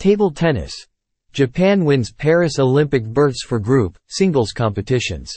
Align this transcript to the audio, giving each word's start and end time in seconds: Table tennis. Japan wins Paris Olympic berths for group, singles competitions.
Table 0.00 0.30
tennis. 0.30 0.72
Japan 1.34 1.84
wins 1.84 2.10
Paris 2.10 2.58
Olympic 2.58 3.04
berths 3.04 3.44
for 3.44 3.58
group, 3.58 3.98
singles 4.08 4.50
competitions. 4.50 5.30